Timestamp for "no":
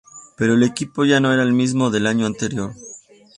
1.19-1.31